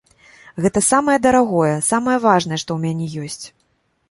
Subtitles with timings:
[0.65, 3.45] Гэта самае дарагое, самае важнае, што ў мяне ёсць.